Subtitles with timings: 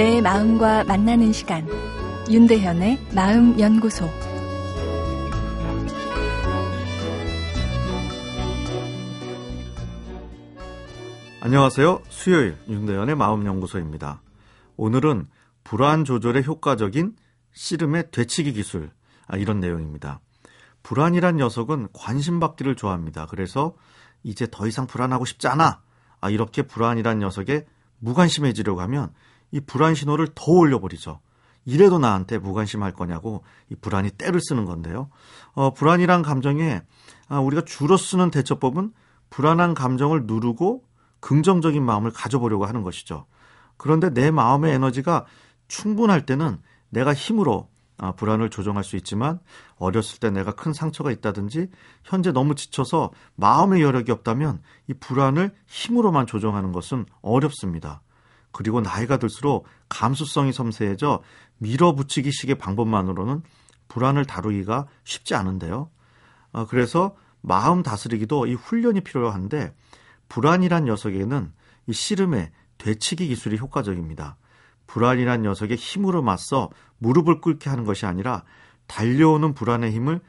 [0.00, 1.68] 내 마음과 만나는 시간
[2.30, 4.08] 윤대현의 마음 연구소
[11.42, 12.00] 안녕하세요.
[12.08, 14.22] 수요일 윤대현의 마음 연구소입니다.
[14.78, 15.28] 오늘은
[15.64, 17.14] 불안 조절에 효과적인
[17.52, 18.90] 씨름의 되치기 기술
[19.26, 20.20] 아, 이런 내용입니다.
[20.82, 23.26] 불안이란 녀석은 관심 받기를 좋아합니다.
[23.26, 23.74] 그래서
[24.22, 25.82] 이제 더 이상 불안하고 싶지 않아.
[26.22, 27.66] 아, 이렇게 불안이란 녀석에
[27.98, 29.12] 무관심해지려고 하면
[29.52, 31.20] 이 불안 신호를 더 올려버리죠.
[31.64, 35.10] 이래도 나한테 무관심할 거냐고 이 불안이 때를 쓰는 건데요.
[35.52, 36.82] 어, 불안이란 감정에
[37.28, 38.92] 아, 우리가 주로 쓰는 대처법은
[39.28, 40.84] 불안한 감정을 누르고
[41.20, 43.26] 긍정적인 마음을 가져보려고 하는 것이죠.
[43.76, 45.26] 그런데 내 마음의 에너지가
[45.68, 49.38] 충분할 때는 내가 힘으로 아, 불안을 조정할 수 있지만
[49.76, 51.68] 어렸을 때 내가 큰 상처가 있다든지
[52.02, 58.00] 현재 너무 지쳐서 마음의 여력이 없다면 이 불안을 힘으로만 조정하는 것은 어렵습니다.
[58.52, 61.22] 그리고 나이가 들수록 감수성이 섬세해져
[61.58, 63.42] 밀어붙이기식의 방법만으로는
[63.88, 65.90] 불안을 다루기가 쉽지 않은데요.
[66.52, 69.74] 어, 그래서 마음 다스리기도 이 훈련이 필요한데
[70.28, 71.52] 불안이란 녀석에는
[71.86, 74.36] 이 씨름의 되치기 기술이 효과적입니다.
[74.86, 78.44] 불안이란 녀석의 힘으로 맞서 무릎을 꿇게 하는 것이 아니라
[78.86, 80.20] 달려오는 불안의 힘을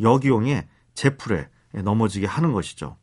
[0.00, 2.96] 역이용해 제풀에 넘어지게 하는 것이죠.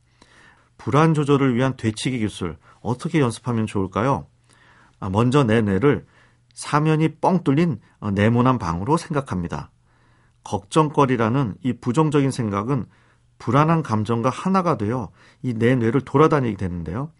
[0.77, 4.27] 불안 조절을 위한 되치기 기술 어떻게 연습하면 좋을까요?
[4.99, 6.05] 아, 먼저 내 뇌를
[6.53, 9.71] 사면이 뻥 뚫린 어, 네모난 방으로 생각합니다.
[10.43, 12.85] 걱정거리라는 이 부정적인 생각은
[13.37, 15.09] 불안한 감정과 하나가 되어
[15.43, 17.11] 이 내 뇌를 돌아다니게 되는데요.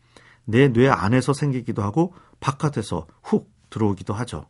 [0.46, 4.46] 내 뇌 안에서 생기기도 하고 바깥에서 훅 들어오기도 하죠.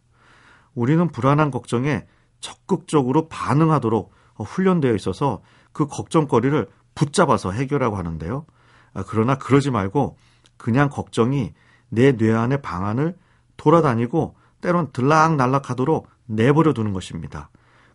[0.76, 2.06] 우리는 불안한 걱정에
[2.40, 5.42] 적극적으로 반응하도록 어, 훈련되어 있어서
[5.74, 8.46] 그 걱정거리를 붙잡아서 해결하고 하는데요.
[8.94, 10.18] 아, 그러나 그러지 말고
[10.58, 11.54] 그냥 걱정이
[11.90, 13.18] 내 뇌 안의 방안을
[13.58, 17.50] 돌아다니고 때론 들락날락하도록 내버려 두는 것입니다.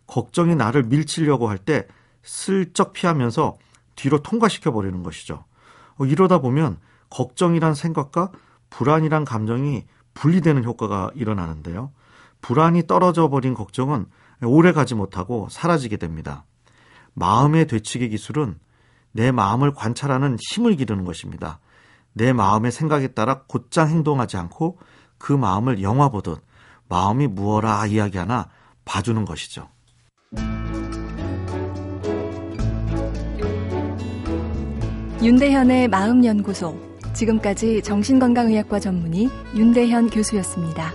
[0.07, 1.87] 걱정이 나를 밀치려고 할 때
[2.23, 3.57] 슬쩍 피하면서
[3.95, 5.43] 뒤로 통과시켜 버리는 것이죠.
[5.97, 6.77] 어, 이러다 보면
[7.09, 8.31] 걱정이란 생각과
[8.69, 11.91] 불안이란 감정이 분리되는 효과가 일어나는데요.
[12.41, 14.05] 불안이 떨어져 버린 걱정은
[14.41, 16.45] 오래 가지 못하고 사라지게 됩니다.
[17.13, 18.57] 마음의 되치기 기술은
[19.11, 21.59] 내 마음을 관찰하는 힘을 기르는 것입니다.
[22.13, 24.79] 내 마음의 생각에 따라 곧장 행동하지 않고
[25.17, 26.41] 그 마음을 영화 보듯
[26.87, 28.49] 마음이 무어라 이야기하나
[28.85, 29.67] 봐주는 것이죠.
[35.21, 36.77] 윤대현의 마음연구소.
[37.13, 40.91] 지금까지 정신건강의학과 전문의 윤대현 교수였습니다.